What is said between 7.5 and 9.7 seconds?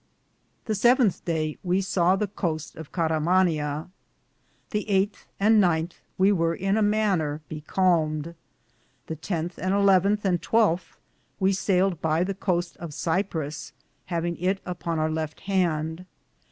calmede. The tenthe,